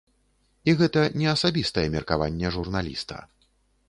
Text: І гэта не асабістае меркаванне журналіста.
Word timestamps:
І 0.71 0.73
гэта 0.79 1.03
не 1.23 1.27
асабістае 1.33 1.83
меркаванне 1.97 2.47
журналіста. 2.57 3.21